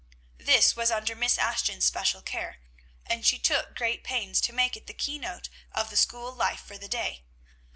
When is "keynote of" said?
4.95-5.91